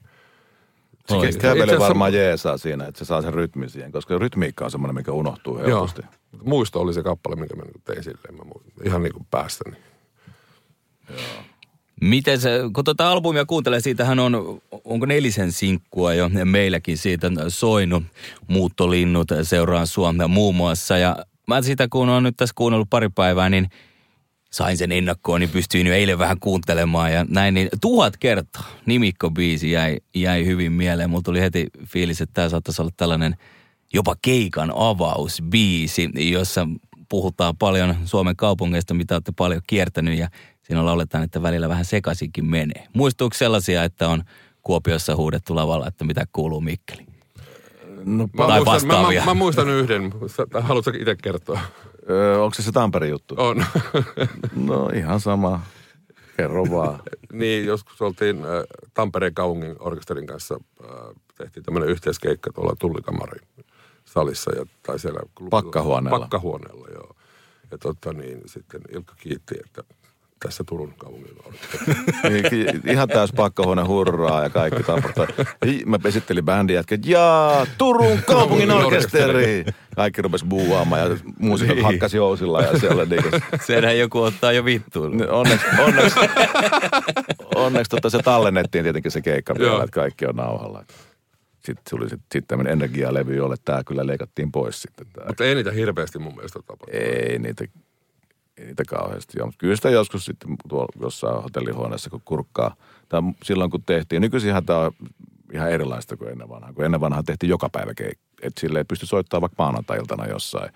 Se 1.08 1.16
Oi. 1.16 1.28
ke- 1.30 1.38
kävele 1.38 1.64
Itse 1.64 1.64
asiassa- 1.64 1.88
varmaan 1.88 2.14
jeesaa 2.14 2.58
siinä, 2.58 2.86
että 2.86 3.00
se 3.00 3.06
saa 3.06 3.22
sen 3.22 3.34
rytmin 3.34 3.70
siihen, 3.70 3.92
koska 3.92 4.18
rytmiikka 4.18 4.66
on 4.66 4.72
semmoinen, 4.72 4.96
mikä 4.96 5.12
unohtuu 5.12 5.58
Joo. 5.58 5.68
helposti. 5.68 6.02
Muisto 6.44 6.82
oli 6.82 6.94
se 6.94 7.04
kappale, 7.04 7.36
minkä 7.36 7.56
mä 7.56 7.64
tein 7.86 8.04
silleen. 8.04 8.36
Mä 8.36 8.44
muistin, 8.44 8.74
ihan 8.88 9.04
niin 9.04 9.14
kuin 9.14 9.28
päästäni. 9.32 9.76
Miten 12.02 12.42
se, 12.42 12.50
kun 12.74 12.84
tuota 12.84 13.12
albumia 13.12 13.46
kuuntelee, 13.46 13.80
siitähän 13.80 14.20
on, 14.20 14.62
onko 14.86 15.06
nelisen 15.06 15.52
sinkkua 15.52 16.14
jo 16.14 16.30
meilläkin 16.46 16.98
siitä 16.98 17.32
soinut. 17.48 18.04
Muuttolinnut 18.48 19.28
seuraan 19.44 19.88
Suomea 19.88 20.28
muun 20.28 20.56
muassa. 20.56 20.98
Ja 20.98 21.26
mä 21.48 21.62
sitä 21.62 21.88
kun 21.88 22.10
on 22.10 22.24
nyt 22.24 22.38
tässä 22.38 22.54
kuunnellut 22.58 22.90
pari 22.90 23.10
päivää, 23.10 23.50
niin 23.50 23.70
sain 24.52 24.78
sen 24.78 24.92
ennakkoon, 24.92 25.42
niin 25.42 25.50
pystyin 25.50 25.88
jo 25.88 25.94
eilen 25.94 26.20
vähän 26.20 26.40
kuuntelemaan 26.40 27.14
ja 27.14 27.26
näin. 27.30 27.54
Niin 27.54 27.70
tuhat 27.82 28.18
kertaa 28.18 28.70
nimikkobiisi 28.86 29.72
jäi, 29.72 29.98
jäi 30.16 30.46
hyvin 30.46 30.72
mieleen. 30.72 31.10
Mulla 31.10 31.22
tuli 31.26 31.42
heti 31.42 31.68
fiilis, 31.86 32.22
että 32.22 32.34
tämä 32.34 32.50
saattaisi 32.50 32.82
olla 32.82 32.92
tällainen 32.98 33.36
jopa 33.94 34.16
keikan 34.22 34.72
avausbiisi, 34.76 36.10
jossa 36.16 36.68
puhutaan 37.10 37.58
paljon 37.58 37.96
Suomen 38.06 38.36
kaupungeista, 38.36 38.94
mitä 38.94 39.16
olette 39.16 39.32
paljon 39.38 39.62
kiertänyt 39.68 40.20
ja 40.20 40.28
siinä 40.72 40.92
oletetaan, 40.92 41.24
että 41.24 41.42
välillä 41.42 41.70
vähän 41.70 41.86
sekaisinkin 41.86 42.46
menee. 42.46 42.88
Muistuuko 42.94 43.34
sellaisia, 43.34 43.84
että 43.84 44.08
on 44.08 44.24
Kuopiossa 44.62 45.16
huudettu 45.16 45.56
lavalla, 45.56 45.88
että 45.88 46.04
mitä 46.04 46.26
kuuluu 46.32 46.62
Mikkeli? 46.62 47.06
No, 48.06 48.28
Mä, 48.34 48.48
Tai 48.48 48.60
muistan, 48.64 48.88
mä, 48.88 48.94
vastaavia. 48.94 49.22
mä, 49.22 49.26
mä, 49.26 49.34
muistan 49.34 49.70
yhden. 49.70 50.14
Haluatko 50.62 50.92
itse 51.00 51.16
kertoa? 51.16 51.60
öö, 52.10 52.42
onko 52.44 52.54
se 52.56 52.64
se 52.64 52.72
Tampereen 52.72 53.10
juttu? 53.10 53.36
On. 53.38 53.66
No 54.68 54.90
ihan 54.96 55.20
sama. 55.20 55.62
Kerro 56.38 56.66
vaan. 56.72 57.00
niin, 57.34 57.66
joskus 57.66 58.02
oltiin 58.02 58.38
äh, 58.38 58.64
Tampereen 58.94 59.34
kaupungin 59.34 59.76
orkesterin 59.80 60.28
kanssa, 60.28 60.60
äh, 60.84 60.90
tehtiin 61.38 61.64
tämmöinen 61.64 61.90
yhteiskeikka 61.90 62.52
tuolla 62.54 62.76
Tullikamarin 62.80 63.48
salissa. 64.06 64.52
Ja, 64.56 64.66
tai 64.84 65.00
siellä. 65.00 65.20
Pakkahuoneella. 65.50 66.20
Pakkahuoneella, 66.20 66.88
joo. 66.94 67.16
Ja 67.72 67.78
tota 67.78 68.14
niin, 68.14 68.42
sitten 68.46 68.82
Ilkka 68.96 69.16
kiitti, 69.18 69.56
että 69.66 69.84
tässä 70.44 70.64
Turun 70.64 70.94
kaupungin 70.98 71.36
orkesteri. 71.46 71.96
Niin, 72.52 72.82
ihan 72.88 73.08
täys 73.08 73.32
pakkahuone 73.36 73.84
hurraa 73.84 74.44
ja 74.44 74.50
kaikki. 74.50 74.84
Hi- 75.66 75.84
Mä 75.86 75.98
esittelin 76.06 76.46
bändin 76.46 76.74
jätkä, 76.76 76.98
jaa, 77.06 77.66
Turun 77.78 78.20
kaupungin 78.28 78.72
orkesteri. 78.72 79.66
Kaikki 79.96 80.22
rupes 80.22 80.44
buuaamaan 80.44 81.02
ja 81.12 81.18
muusikot 81.40 81.76
Niin. 81.76 81.86
hakkasi 81.86 82.18
housilla 82.18 82.62
ja 82.62 82.80
siellä 82.80 83.06
niinku, 83.06 83.30
Senhän 83.66 84.00
joku 84.00 84.22
ottaa 84.22 84.52
jo 84.52 84.66
vittuun. 84.66 85.18
Ne- 85.18 85.28
Onneksi, 85.30 85.66
onneksi, 85.80 86.20
onneksi 87.56 87.90
tota 87.90 88.10
se 88.10 88.20
tallennettiin 88.20 88.84
tietenkin 88.84 89.12
se 89.12 89.22
keikka 89.22 89.54
vielä, 89.60 89.72
Joo. 89.72 89.84
että 89.84 89.92
kaikki 90.00 90.26
on 90.26 90.36
nauhalla. 90.36 90.84
Sitten 91.66 91.84
tuli 91.90 92.10
sit, 92.10 92.22
sit 92.34 92.46
tämmöinen 92.48 92.74
energialevy, 92.74 93.36
jolle 93.36 93.56
tämä 93.66 93.84
kyllä 93.84 94.08
leikattiin 94.08 94.52
pois 94.52 94.82
sitten. 94.82 95.08
Tää. 95.14 95.26
Mutta 95.28 95.44
ei 95.44 95.56
niitä 95.56 95.72
hirveästi 95.72 96.20
mun 96.20 96.36
mielestä 96.36 96.60
tapahtunut. 96.60 96.96
Ei 96.96 97.40
niitä, 97.40 97.66
niitä 98.60 98.84
kauheasti 98.88 99.40
ole. 99.40 99.46
Mutta 99.46 99.58
kyllä 99.58 99.76
sitä 99.76 99.90
joskus 99.90 100.26
sitten 100.26 100.56
tuolla 100.70 100.94
jossain 101.02 101.44
hotellihuoneessa, 101.44 102.10
kun 102.10 102.22
kurkkaa. 102.26 102.76
Tai 103.10 103.22
silloin 103.44 103.72
kun 103.72 103.84
tehtiin, 103.84 104.22
nykyisinhän 104.22 104.66
tämä 104.66 104.80
on 104.80 104.92
ihan 105.54 105.72
erilaista 105.72 106.18
kuin 106.18 106.32
ennen 106.32 106.50
vanhaa. 106.50 106.74
Kun 106.74 106.86
ennen 106.86 107.02
vanhaa 107.02 107.24
tehtiin 107.24 107.50
joka 107.50 107.70
päivä 107.70 107.94
keikka. 107.94 108.24
Että 108.42 108.62
silleen 108.62 108.88
pystyi 108.88 109.08
soittamaan 109.08 109.42
vaikka 109.42 109.64
maanantai-iltana 109.64 110.28
jossain. 110.28 110.72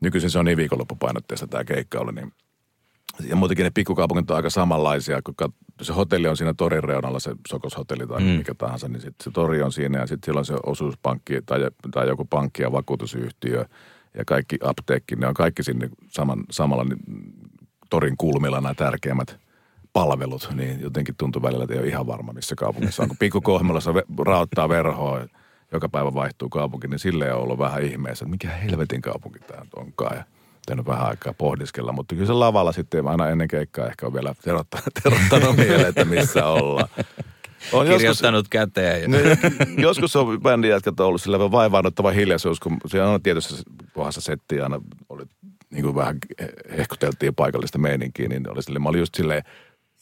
Nykyisin 0.00 0.30
se 0.30 0.38
on 0.38 0.44
niin 0.44 0.56
viikonloppupainotteista 0.56 1.46
tämä 1.46 1.64
keikka 1.64 2.00
oli, 2.00 2.12
niin 2.12 2.32
ja 3.24 3.36
muutenkin 3.36 3.64
ne 3.64 3.70
pikkukaupungit 3.70 4.30
on 4.30 4.36
aika 4.36 4.50
samanlaisia, 4.50 5.22
kun 5.22 5.34
se 5.82 5.92
hotelli 5.92 6.28
on 6.28 6.36
siinä 6.36 6.54
torin 6.54 6.84
reunalla, 6.84 7.20
se 7.20 7.34
Sokos-hotelli 7.48 8.06
tai 8.06 8.20
mm. 8.20 8.26
mikä 8.26 8.54
tahansa, 8.54 8.88
niin 8.88 9.00
sitten 9.00 9.24
se 9.24 9.30
tori 9.30 9.62
on 9.62 9.72
siinä 9.72 9.98
ja 9.98 10.06
sitten 10.06 10.26
siellä 10.26 10.38
on 10.38 10.44
se 10.44 10.54
osuuspankki 10.66 11.42
tai, 11.46 11.60
tai 11.90 12.08
joku 12.08 12.24
pankki 12.24 12.62
ja 12.62 12.72
vakuutusyhtiö 12.72 13.64
ja 14.14 14.24
kaikki 14.24 14.58
apteekki, 14.62 15.16
ne 15.16 15.26
on 15.26 15.34
kaikki 15.34 15.62
sinne 15.62 15.88
saman, 16.08 16.44
samalla 16.50 16.86
torin 17.90 18.16
kulmilla 18.16 18.60
nämä 18.60 18.74
tärkeimmät 18.74 19.38
palvelut, 19.92 20.48
niin 20.54 20.80
jotenkin 20.80 21.14
tuntuu 21.18 21.42
välillä, 21.42 21.64
että 21.64 21.74
ei 21.74 21.80
ole 21.80 21.88
ihan 21.88 22.06
varma, 22.06 22.32
missä 22.32 22.54
kaupungissa 22.54 23.02
on. 23.02 23.08
Kun 23.08 23.16
pikkukohmelassa 23.16 23.94
raottaa 24.18 24.68
verhoa, 24.68 25.26
joka 25.72 25.88
päivä 25.88 26.14
vaihtuu 26.14 26.48
kaupunki, 26.48 26.88
niin 26.88 26.98
silleen 26.98 27.34
on 27.34 27.42
ollut 27.42 27.58
vähän 27.58 27.82
ihmeessä, 27.82 28.24
että 28.24 28.30
mikä 28.30 28.48
helvetin 28.48 29.02
kaupunki 29.02 29.38
tämä 29.38 29.60
nyt 29.60 29.74
onkaan. 29.74 30.16
Ja 30.16 30.24
tehnyt 30.66 30.86
vähän 30.86 31.06
aikaa 31.06 31.32
pohdiskella, 31.32 31.92
mutta 31.92 32.14
kyllä 32.14 32.26
se 32.26 32.32
lavalla 32.32 32.72
sitten 32.72 33.08
aina 33.08 33.28
ennen 33.28 33.48
keikkaa 33.48 33.86
ehkä 33.86 34.06
on 34.06 34.14
vielä 34.14 34.34
terottanut, 34.42 34.94
terottanut 35.02 35.56
mieleen, 35.56 35.88
että 35.88 36.04
missä 36.04 36.46
ollaan. 36.46 36.88
On 37.72 37.86
joskus, 37.86 38.00
Kirjoittanut 38.00 38.48
käteen. 38.48 39.02
Ja... 39.02 39.08
No, 39.08 39.18
joskus 39.76 40.16
on 40.16 40.40
bändin 40.42 40.70
jätkät 40.70 41.00
ollut 41.00 41.22
sillä 41.22 41.38
vaivaannuttava 41.38 42.10
hiljaisuus, 42.10 42.60
kun 42.60 42.78
se 42.86 43.02
on 43.02 43.22
tietysti 43.22 43.62
kohdassa 43.92 44.20
setti 44.20 44.60
aina 44.60 44.80
oli 45.08 45.24
niin 45.70 45.82
kuin 45.82 45.94
vähän 45.94 46.18
hehkuteltiin 46.76 47.34
paikallista 47.34 47.78
meininkiä, 47.78 48.28
niin 48.28 48.50
oli 48.50 48.62
silleen, 48.62 48.82
mä 48.82 48.88
olin 48.88 48.98
just 48.98 49.14
silleen 49.14 49.42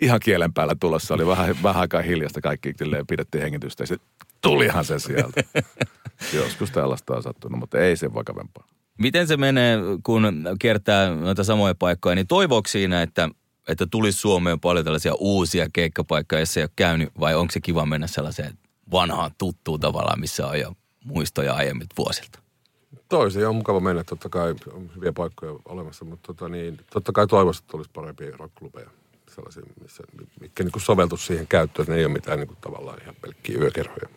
ihan 0.00 0.20
kielen 0.20 0.52
päällä 0.52 0.74
tulossa, 0.80 1.14
oli 1.14 1.26
vähän, 1.26 1.56
vähän 1.62 1.80
aikaa 1.80 2.02
hiljasta, 2.02 2.40
kaikki 2.40 2.72
silleen 2.76 3.06
pidettiin 3.06 3.42
hengitystä 3.42 3.82
ja 3.82 3.86
sitten 3.86 4.08
tulihan 4.40 4.84
se 4.84 4.98
sieltä. 4.98 5.42
Joskus 6.38 6.70
tällaista 6.70 7.16
on 7.16 7.22
sattunut, 7.22 7.60
mutta 7.60 7.78
ei 7.78 7.96
se 7.96 8.14
vakavempaa. 8.14 8.66
Miten 8.98 9.26
se 9.26 9.36
menee, 9.36 9.78
kun 10.02 10.44
kiertää 10.58 11.14
noita 11.14 11.44
samoja 11.44 11.74
paikkoja, 11.74 12.14
niin 12.14 12.26
toivoiko 12.26 12.68
siinä, 12.68 13.02
että, 13.02 13.28
että 13.68 13.86
tulisi 13.90 14.18
Suomeen 14.18 14.60
paljon 14.60 14.84
tällaisia 14.84 15.14
uusia 15.14 15.66
keikkapaikkoja, 15.72 16.40
jos 16.40 16.56
ei 16.56 16.62
ole 16.62 16.70
käynyt, 16.76 17.08
vai 17.20 17.34
onko 17.34 17.52
se 17.52 17.60
kiva 17.60 17.86
mennä 17.86 18.06
sellaiseen 18.06 18.58
vanhaan 18.92 19.30
tuttuun 19.38 19.80
tavallaan, 19.80 20.20
missä 20.20 20.46
on 20.46 20.60
jo 20.60 20.72
muistoja 21.04 21.54
aiemmilta 21.54 21.94
vuosilta? 21.98 22.38
Toisi 23.08 23.44
on 23.44 23.56
mukava 23.56 23.80
mennä, 23.80 24.04
totta 24.04 24.28
kai 24.28 24.54
on 24.72 24.90
hyviä 24.96 25.12
paikkoja 25.12 25.52
olemassa, 25.64 26.04
mutta 26.04 26.26
tota 26.26 26.48
niin, 26.48 26.78
totta 26.92 27.12
kai 27.12 27.26
toivoisin, 27.26 27.62
että 27.62 27.76
olisi 27.76 27.90
parempia 27.94 28.36
rockklubeja. 28.36 28.90
Sellaisia, 29.34 29.62
missä, 29.82 30.02
mitkä 30.40 30.64
niin 30.64 30.72
soveltuisi 30.78 31.26
siihen 31.26 31.46
käyttöön, 31.46 31.88
ne 31.88 31.94
ei 31.94 32.04
ole 32.04 32.12
mitään 32.12 32.38
niin 32.38 32.48
kuin, 32.48 32.58
tavallaan 32.60 33.02
ihan 33.02 33.14
pelkkiä 33.20 33.58
yökerhoja. 33.58 34.08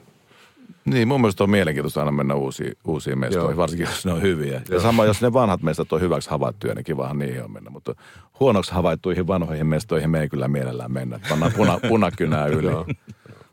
Niin, 0.89 1.08
mun 1.08 1.22
mielestä 1.22 1.43
on 1.43 1.50
mielenkiintoista 1.50 2.00
aina 2.00 2.12
mennä 2.12 2.36
uusiin, 2.36 2.74
uusiin 2.88 3.19
mestoihin, 3.19 3.50
Joo. 3.50 3.58
varsinkin 3.58 3.88
jos 3.88 4.05
ne 4.05 4.13
on 4.13 4.22
hyviä. 4.22 4.53
Ja 4.53 4.62
Joo. 4.69 4.81
sama, 4.81 5.05
jos 5.05 5.22
ne 5.22 5.34
vanhat 5.34 5.62
mestat 5.62 5.93
on 5.93 6.01
hyväksi 6.01 6.29
havaittuja, 6.29 6.75
niin 6.75 6.84
kivahan 6.84 7.19
niihin 7.19 7.43
on 7.43 7.51
mennä. 7.51 7.69
Mutta 7.69 7.96
huonoksi 8.39 8.72
havaittuihin 8.72 9.27
vanhoihin 9.27 9.67
mestoihin 9.67 10.10
me 10.10 10.22
ei 10.22 10.29
kyllä 10.29 10.48
mielellään 10.48 10.91
mennä. 10.91 11.19
Pannaan 11.29 11.51
puna, 11.55 11.79
punakynää 11.89 12.48
yli. 12.48 12.67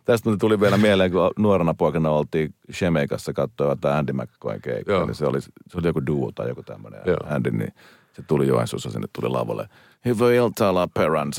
Tästä 0.05 0.31
tuli 0.41 0.61
vielä 0.61 0.79
mieleen, 0.79 1.13
kun 1.13 1.31
nuorena 1.39 1.75
poikana 1.75 2.11
oltiin 2.11 2.55
Shemeikassa 2.73 3.33
katsoa 3.33 3.69
jotain 3.69 3.97
Andy 3.97 4.13
McCoyn 4.13 4.61
keikkaa. 4.61 4.95
Joo. 4.95 5.07
Niin 5.07 5.15
se, 5.15 5.27
oli, 5.27 5.41
se 5.41 5.79
oli 5.79 5.87
joku 5.87 6.07
duo 6.07 6.33
tai 6.35 6.49
joku 6.49 6.63
tämmöinen. 6.63 7.01
Andy, 7.25 7.51
niin 7.51 7.73
se 8.13 8.23
tuli 8.23 8.47
Joensuussa, 8.49 8.91
sinne 8.91 9.09
tuli 9.13 9.29
lavalle. 9.29 9.69
Hyvä 10.07 10.33
iltaa, 10.33 10.75
la 10.75 10.89
perans. 10.95 11.37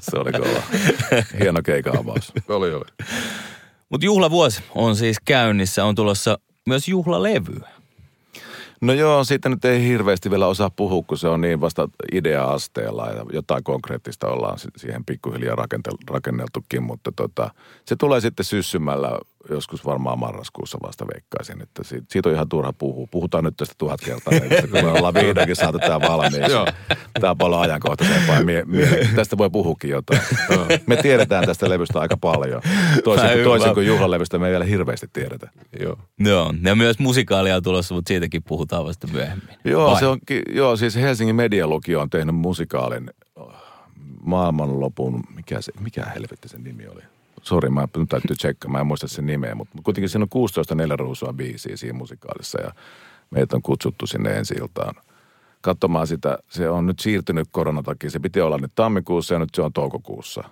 se 0.00 0.16
oli 0.16 0.32
kova. 0.32 0.62
Hieno 1.40 1.62
keikan 1.62 1.98
avaus. 1.98 2.32
Oli, 2.48 2.74
oli. 2.74 2.84
Mutta 3.88 4.04
juhlavuosi 4.04 4.62
on 4.74 4.96
siis 4.96 5.16
käynnissä, 5.24 5.84
on 5.84 5.94
tulossa 5.94 6.38
myös 6.66 6.88
juhlalevyä. 6.88 7.68
No 8.80 8.92
joo, 8.92 9.24
siitä 9.24 9.48
nyt 9.48 9.64
ei 9.64 9.82
hirveästi 9.84 10.30
vielä 10.30 10.46
osaa 10.46 10.70
puhua, 10.70 11.02
kun 11.06 11.18
se 11.18 11.28
on 11.28 11.40
niin 11.40 11.60
vasta 11.60 11.88
idea-asteella 12.12 13.06
ja 13.06 13.24
jotain 13.32 13.64
konkreettista 13.64 14.28
ollaan 14.28 14.58
si- 14.58 14.68
siihen 14.76 15.04
pikkuhiljaa 15.04 15.56
rakenneltukin, 16.10 16.82
mutta 16.82 17.12
tota, 17.16 17.50
se 17.84 17.96
tulee 17.96 18.20
sitten 18.20 18.44
syssymällä 18.44 19.18
joskus 19.50 19.84
varmaan 19.84 20.18
marraskuussa 20.18 20.78
vasta 20.82 21.06
veikkaisin, 21.14 21.62
että 21.62 21.84
siitä, 21.84 22.06
siitä 22.10 22.28
on 22.28 22.34
ihan 22.34 22.48
turha 22.48 22.72
puhua. 22.72 23.06
Puhutaan 23.10 23.44
nyt 23.44 23.56
tästä 23.56 23.74
tuhat 23.78 24.00
kertaa, 24.00 24.32
että 24.34 24.68
kun 24.68 24.84
me 24.84 24.88
ollaan 24.92 25.14
vihdoinkin 25.14 25.56
saatu 25.56 25.78
tämä 25.78 26.00
valmiiksi. 26.00 26.52
Tämä 27.20 27.30
on 27.30 27.38
paljon 27.38 27.60
ajankohtaisempaa 27.60 28.36
ja 28.36 28.44
mie- 28.44 28.64
mie- 28.64 29.08
tästä 29.16 29.38
voi 29.38 29.50
puhukin 29.50 29.90
jotain. 29.90 30.20
Me 30.86 30.96
tiedetään 30.96 31.46
tästä 31.46 31.68
levystä 31.68 32.00
aika 32.00 32.16
paljon. 32.16 32.62
Toisin, 33.04 33.28
kuin- 33.28 33.44
toisin 33.44 33.74
kuin 33.74 33.86
juhlalevystä 33.86 34.38
me 34.38 34.46
ei 34.46 34.50
vielä 34.50 34.64
hirveästi 34.64 35.06
tiedetä. 35.12 35.50
Joo. 35.80 35.98
Joo, 36.18 36.54
ja 36.62 36.74
myös 36.74 36.98
musikaalia 36.98 37.56
on 37.56 37.62
tulossa, 37.62 37.94
mutta 37.94 38.08
siitäkin 38.08 38.42
puhutaan 38.42 38.84
vasta 38.84 39.06
myöhemmin. 39.06 39.48
Joo, 39.64 39.90
Vai? 39.90 40.00
se 40.00 40.06
on, 40.06 40.18
joo, 40.52 40.76
siis 40.76 40.96
Helsingin 40.96 41.36
medialukio 41.36 42.00
on 42.00 42.10
tehnyt 42.10 42.34
musikaalin 42.34 43.10
oh, 43.36 43.52
maailmanlopun, 44.22 45.22
mikä, 45.34 45.60
se, 45.60 45.72
mikä 45.80 46.04
helvetti 46.14 46.48
sen 46.48 46.64
nimi 46.64 46.86
oli? 46.86 47.02
Sori, 47.48 47.70
mä 47.70 47.88
nyt 47.96 48.08
täytyy 48.08 48.36
tsekkaa, 48.36 48.70
mä 48.70 48.80
en 48.80 48.86
muista 48.86 49.08
sen 49.08 49.26
nimeä, 49.26 49.54
mutta 49.54 49.78
kuitenkin 49.84 50.08
siinä 50.08 50.22
on 50.22 50.28
16 50.28 50.74
neljä 50.74 50.96
ruusua 50.96 51.32
biisiä 51.32 51.76
siinä 51.76 51.98
musikaalissa 51.98 52.60
ja 52.60 52.72
meitä 53.30 53.56
on 53.56 53.62
kutsuttu 53.62 54.06
sinne 54.06 54.38
ensi 54.38 54.54
iltaan 54.54 54.94
katsomaan 55.60 56.06
sitä. 56.06 56.38
Se 56.48 56.68
on 56.68 56.86
nyt 56.86 56.98
siirtynyt 56.98 57.48
koronatakia, 57.50 57.94
takia. 57.94 58.10
Se 58.10 58.18
piti 58.18 58.40
olla 58.40 58.58
nyt 58.58 58.72
tammikuussa 58.74 59.34
ja 59.34 59.38
nyt 59.38 59.48
se 59.54 59.62
on 59.62 59.72
toukokuussa. 59.72 60.44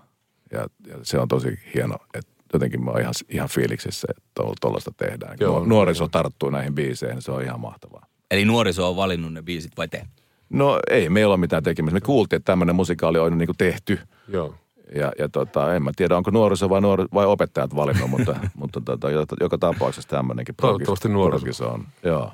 Ja, 0.52 0.66
ja 0.86 0.98
se 1.02 1.18
on 1.18 1.28
tosi 1.28 1.58
hieno, 1.74 1.96
että 2.14 2.32
jotenkin 2.52 2.84
mä 2.84 2.90
oon 2.90 3.00
ihan, 3.00 3.14
ihan 3.28 3.48
fiiliksissä, 3.48 4.08
että 4.16 4.42
tuollaista 4.60 4.90
tehdään. 4.96 5.36
Joo, 5.40 5.52
Joo, 5.52 5.66
Nuoriso 5.66 6.08
tarttuu 6.08 6.50
näihin 6.50 6.74
biiseihin, 6.74 7.22
se 7.22 7.32
on 7.32 7.42
ihan 7.42 7.60
mahtavaa. 7.60 8.06
Eli 8.30 8.44
nuoriso 8.44 8.88
on 8.90 8.96
valinnut 8.96 9.32
ne 9.32 9.42
biisit 9.42 9.72
vai 9.76 9.88
te? 9.88 10.06
No 10.50 10.80
ei 10.90 11.08
meillä 11.08 11.32
ole 11.32 11.40
mitään 11.40 11.62
tekemistä. 11.62 11.96
Me 11.96 12.00
kuultiin, 12.00 12.36
että 12.36 12.52
tämmöinen 12.52 12.76
musikaali 12.76 13.18
on 13.18 13.38
niin 13.38 13.46
kuin 13.46 13.56
tehty. 13.56 13.98
Joo. 14.28 14.54
Ja, 14.94 15.12
ja 15.18 15.28
tota, 15.28 15.74
en 15.74 15.82
mä 15.82 15.90
tiedä, 15.96 16.16
onko 16.16 16.30
nuoriso 16.30 16.68
vai, 16.68 16.80
nuori, 16.80 17.04
vai 17.14 17.26
opettajat 17.26 17.76
valinnut, 17.76 18.10
mutta, 18.10 18.36
mutta 18.60 18.80
tota, 18.80 19.10
joka, 19.40 19.58
tapauksessa 19.58 20.08
tämmöinenkin 20.08 20.54
Toivottavasti 20.54 21.08
nuoriso. 21.08 21.68
on. 21.68 21.86
Joo. 22.02 22.32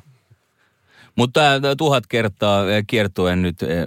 Mutta 1.16 1.40
tuhat 1.78 2.06
kertaa 2.06 2.70
eh, 2.70 2.84
kiertuen 2.86 3.42
nyt 3.42 3.62
eh, 3.62 3.86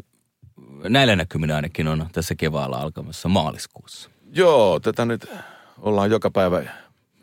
näillä 0.90 1.16
näkyminä 1.16 1.56
ainakin 1.56 1.88
on 1.88 2.06
tässä 2.12 2.36
keväällä 2.36 2.78
alkamassa 2.78 3.30
maaliskuussa. 3.30 4.10
Joo, 4.34 4.80
tätä 4.80 5.06
nyt 5.06 5.26
ollaan 5.78 6.12
joka 6.12 6.32
päivä 6.32 6.64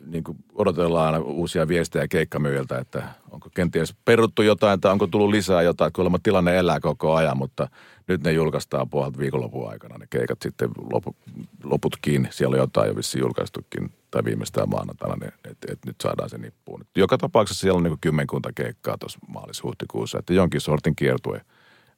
niin 0.05 0.23
kuin 0.23 0.37
odotellaan 0.53 1.05
aina 1.05 1.25
uusia 1.25 1.67
viestejä 1.67 2.07
keikkamyyjiltä, 2.07 2.77
että 2.77 3.03
onko 3.31 3.49
kenties 3.55 3.95
peruttu 4.05 4.41
jotain 4.41 4.81
tai 4.81 4.91
onko 4.91 5.07
tullut 5.07 5.29
lisää 5.29 5.61
jotain. 5.61 5.93
Kuulemma 5.93 6.19
tilanne 6.23 6.57
elää 6.57 6.79
koko 6.79 7.15
ajan, 7.15 7.37
mutta 7.37 7.67
nyt 8.07 8.23
ne 8.23 8.31
julkaistaan 8.31 8.89
puolelta 8.89 9.19
viikonlopun 9.19 9.69
aikana. 9.69 9.97
Ne 9.97 10.07
keikat 10.09 10.41
sitten 10.41 10.69
lopu, 10.91 11.15
loputkin, 11.63 12.27
siellä 12.31 12.53
on 12.53 12.59
jotain 12.59 12.87
jo 12.87 12.95
vissiin 12.95 13.21
julkaistukin 13.21 13.91
tai 14.11 14.23
viimeistään 14.23 14.69
maanantaina, 14.69 15.15
niin 15.15 15.33
että 15.51 15.67
et 15.71 15.79
nyt 15.85 15.95
saadaan 16.03 16.29
se 16.29 16.37
nippuun. 16.37 16.85
Joka 16.95 17.17
tapauksessa 17.17 17.61
siellä 17.61 17.77
on 17.77 17.83
niin 17.83 17.97
kymmenkunta 18.01 18.49
keikkaa 18.55 18.97
tuossa 18.97 19.19
maalis-huhtikuussa, 19.27 20.19
että 20.19 20.33
jonkin 20.33 20.61
sortin 20.61 20.95
kiertue 20.95 21.41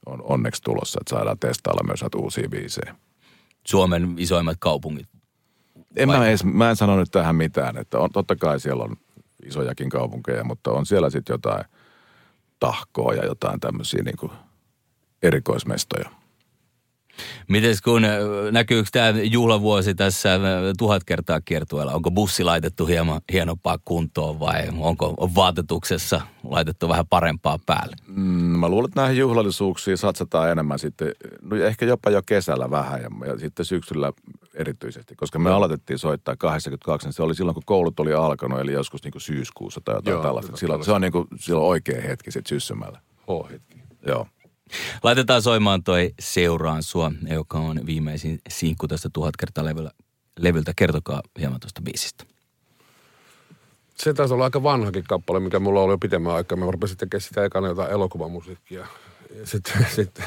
on 0.06 0.22
onneksi 0.24 0.62
tulossa, 0.62 1.00
että 1.02 1.16
saadaan 1.16 1.40
testailla 1.40 1.84
myös 1.84 2.04
uusia 2.16 2.50
biisejä. 2.50 2.96
Suomen 3.68 4.16
isoimmat 4.18 4.58
kaupungit. 4.60 5.15
En 5.96 6.08
Vai- 6.08 6.18
mä, 6.18 6.28
edes, 6.28 6.44
mä 6.44 6.70
en 6.70 6.76
sano 6.76 7.00
nyt 7.00 7.12
tähän 7.12 7.36
mitään, 7.36 7.78
että 7.78 8.00
on, 8.00 8.10
totta 8.12 8.36
kai 8.36 8.60
siellä 8.60 8.84
on 8.84 8.96
isojakin 9.46 9.90
kaupunkeja, 9.90 10.44
mutta 10.44 10.72
on 10.72 10.86
siellä 10.86 11.10
sitten 11.10 11.34
jotain 11.34 11.66
tahkoa 12.60 13.14
ja 13.14 13.26
jotain 13.26 13.60
tämmöisiä 13.60 14.04
niin 14.04 14.32
erikoismestoja. 15.24 16.10
Mites 17.48 17.82
kun, 17.82 18.06
äh, 18.06 18.12
näkyykö 18.52 18.90
tämä 18.92 19.10
juhlavuosi 19.10 19.96
tässä 19.96 20.34
äh, 20.34 20.42
tuhat 20.78 21.04
kertaa 21.04 21.42
kiertueella? 21.42 21.94
Onko 21.94 22.12
bussi 22.12 22.44
laitettu 22.44 22.86
hieman 22.86 23.22
hienompaa 23.34 23.78
kuntoon 23.86 24.40
vai 24.40 24.70
onko 24.80 25.30
vaatetuksessa 25.36 26.22
laitettu 26.44 26.90
vähän 26.90 27.08
parempaa 27.08 27.60
päälle? 27.66 27.96
Mm, 28.08 28.24
mä 28.60 28.70
luulen, 28.70 28.88
että 28.88 29.02
näihin 29.02 29.18
juhlallisuuksiin 29.18 29.98
satsataan 29.98 30.52
enemmän 30.52 30.80
sitten, 30.80 31.12
no 31.42 31.56
ehkä 31.56 31.86
jopa 31.86 32.10
jo 32.10 32.22
kesällä 32.26 32.72
vähän 32.72 33.02
ja, 33.02 33.10
ja 33.28 33.40
sitten 33.40 33.66
syksyllä 33.66 34.14
erityisesti, 34.56 35.16
koska 35.16 35.40
me 35.40 35.52
aloitettiin 35.52 36.00
soittaa 36.00 36.36
82, 36.36 37.08
niin 37.08 37.14
se 37.14 37.24
oli 37.24 37.36
silloin, 37.36 37.54
kun 37.54 37.64
koulut 37.66 38.00
oli 38.00 38.14
alkanut, 38.14 38.60
eli 38.60 38.72
joskus 38.72 39.04
niin 39.04 39.12
kuin 39.12 39.22
syyskuussa 39.22 39.82
tai 39.86 39.96
jotain 39.96 40.14
Joo, 40.14 40.24
tällaista. 40.24 40.48
jotain 40.48 40.60
Silloin, 40.60 40.84
se 40.84 40.92
on 40.92 41.02
niin 41.02 41.12
kuin, 41.12 41.28
silloin 41.40 41.68
oikea 41.68 42.02
hetki 42.02 42.32
sitten 42.32 42.50
syssymällä. 42.50 43.00
H-hetki. 43.18 43.78
Joo. 44.08 44.28
Laitetaan 45.04 45.42
soimaan 45.42 45.84
toi 45.84 46.14
Seuraan 46.20 46.84
sua, 46.84 47.12
joka 47.34 47.58
on 47.58 47.86
viimeisin 47.86 48.40
sinkku 48.50 48.88
tästä 48.88 49.10
tuhat 49.14 49.38
kertaa 49.38 49.66
levyllä, 49.66 49.92
levyltä. 50.40 50.74
Kertokaa 50.76 51.22
hieman 51.40 51.60
tuosta 51.60 51.82
biisistä. 51.82 52.24
Se 53.96 54.14
taisi 54.14 54.34
olla 54.34 54.44
aika 54.44 54.64
vanhakin 54.64 55.04
kappale, 55.04 55.40
mikä 55.40 55.60
mulla 55.60 55.82
oli 55.82 55.94
jo 55.94 55.98
pitemmän 55.98 56.34
aikaa. 56.36 56.58
Mä 56.58 56.72
rupesin 56.72 56.98
tekemään 56.98 57.22
sitä 57.22 57.46
ekana 57.46 57.68
jotain 57.68 57.92
elokuvamusiikkia. 57.92 58.88
Sitten 59.44 59.86
sit, 59.96 60.20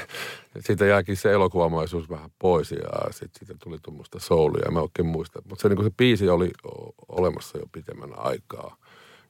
siitä 0.60 0.86
jääkin 0.86 1.16
se 1.16 1.32
elokuvamaisuus 1.32 2.10
vähän 2.10 2.30
pois 2.38 2.70
ja 2.70 3.10
sitten 3.10 3.38
siitä 3.38 3.54
tuli 3.64 3.78
tuommoista 3.82 4.18
soulia. 4.18 4.70
Mä 4.70 4.80
oikein 4.80 5.06
muista. 5.06 5.42
Mutta 5.48 5.62
se, 5.62 5.68
niin 5.68 5.84
se 5.84 5.90
biisi 5.96 6.28
oli 6.28 6.50
olemassa 7.08 7.58
jo 7.58 7.64
pitemmän 7.72 8.18
aikaa. 8.18 8.76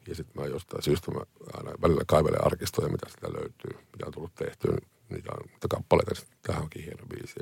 Ja 0.09 0.15
sitten 0.15 0.43
mä 0.43 0.49
jostain 0.49 0.83
syystä 0.83 1.11
mä 1.11 1.21
aina 1.55 1.73
välillä 1.83 2.03
kaivelen 2.07 2.47
arkistoja, 2.47 2.89
mitä 2.89 3.07
sitä 3.09 3.27
löytyy, 3.27 3.87
mitä 3.93 4.07
on 4.07 4.13
tullut 4.13 4.35
tehtyä. 4.35 4.77
Niitä 5.09 5.33
on 5.33 5.69
kappaleita, 5.71 6.15
sitten 6.15 6.39
tähän 6.43 6.63
onkin 6.63 6.85
hieno 6.85 7.07
biisi. 7.07 7.41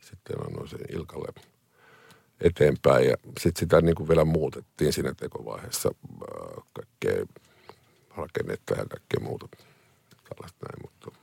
Sitten 0.00 0.36
annoin 0.46 0.68
sen 0.68 0.80
Ilkalle 0.92 1.28
eteenpäin 2.40 3.08
ja 3.08 3.16
sitten 3.40 3.60
sitä 3.60 3.80
niin 3.80 3.94
kuin 3.94 4.08
vielä 4.08 4.24
muutettiin 4.24 4.92
siinä 4.92 5.14
tekovaiheessa 5.14 5.90
kaikkea 6.72 7.26
rakennetta 8.16 8.74
ja 8.74 8.86
kaikkea 8.86 9.20
muuta 9.20 9.48
tällaista 10.28 10.66
näin, 10.66 10.82
mutta 10.82 11.21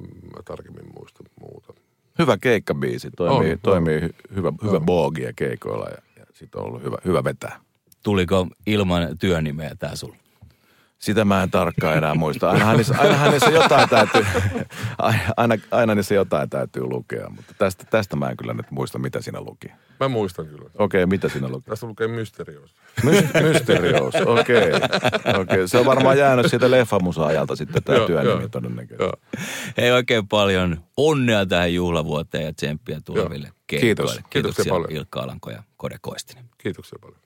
en 0.00 0.06
mä 0.06 0.42
tarkemmin 0.44 0.92
muista 0.98 1.24
muuta. 1.40 1.74
Hyvä 2.18 2.38
keikkabiisi, 2.38 3.10
toimii, 3.10 3.52
On, 3.52 3.58
toimii 3.62 4.00
hy- 4.00 4.34
hyvä, 4.36 4.52
hyvä 4.64 4.80
boogia 4.80 5.32
keikoilla 5.36 5.88
ja, 5.88 5.98
ja 6.16 6.26
siitä 6.32 6.58
on 6.58 6.64
ollut 6.64 6.82
hyvä, 6.82 6.96
hyvä 7.04 7.24
vetää. 7.24 7.60
Tuliko 8.02 8.46
ilman 8.66 9.18
työnimeä 9.18 9.74
tää 9.78 9.96
sulla? 9.96 10.16
Sitä 10.98 11.24
mä 11.24 11.42
en 11.42 11.50
tarkkaan 11.50 11.96
enää 11.96 12.14
muista. 12.14 12.50
Ainahan 12.50 12.76
niissä, 12.76 12.94
ainahan 12.98 13.30
niissä 13.30 13.50
jotain 13.50 13.88
täytyy, 13.88 14.26
aina, 15.36 15.54
aina 15.70 15.94
niissä 15.94 16.14
jotain 16.14 16.50
täytyy 16.50 16.82
lukea, 16.82 17.30
mutta 17.30 17.54
tästä, 17.58 17.84
tästä 17.90 18.16
mä 18.16 18.30
en 18.30 18.36
kyllä 18.36 18.54
nyt 18.54 18.70
muista, 18.70 18.98
mitä 18.98 19.22
siinä 19.22 19.40
luki. 19.40 19.68
Mä 20.00 20.08
muistan 20.08 20.46
kyllä. 20.46 20.70
Okei, 20.74 21.02
okay, 21.02 21.06
mitä 21.06 21.28
siinä 21.28 21.48
luki? 21.48 21.70
Tässä 21.70 21.86
lukee 21.86 22.08
Mysterious. 22.08 22.74
My- 23.02 23.28
Mysterious, 23.52 24.14
okei. 24.26 24.72
Okay. 24.72 25.40
okay. 25.40 25.68
Se 25.68 25.78
on 25.78 25.86
varmaan 25.86 26.18
jäänyt 26.18 26.46
siitä 26.50 26.70
leffamusa-ajalta 26.70 27.56
sitten 27.56 27.82
tämä 27.82 28.06
työnimi 28.06 28.48
todennäköisesti. 28.48 29.04
Joo. 29.04 29.12
Hei 29.76 29.92
oikein 29.92 30.28
paljon 30.28 30.80
onnea 30.96 31.46
tähän 31.46 31.74
juhlavuoteen 31.74 32.44
ja 32.44 32.52
tsemppiä 32.52 33.00
tuleville. 33.04 33.50
Kiitos. 33.66 34.20
Kiitoksia 34.30 34.64
paljon. 34.68 34.92
Ilkka 34.92 35.20
Alanko 35.20 35.50
ja 35.50 35.62
Kode 35.76 35.96
Koistinen. 36.00 36.44
Kiitoksia 36.58 36.98
paljon. 37.02 37.25